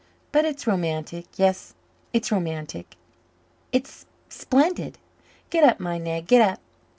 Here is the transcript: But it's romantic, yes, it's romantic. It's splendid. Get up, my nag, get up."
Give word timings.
But 0.31 0.45
it's 0.45 0.65
romantic, 0.65 1.25
yes, 1.35 1.75
it's 2.11 2.31
romantic. 2.31 2.95
It's 3.71 4.07
splendid. 4.29 4.97
Get 5.51 5.63
up, 5.63 5.79
my 5.79 5.99
nag, 5.99 6.25
get 6.25 6.41
up." 6.41 6.59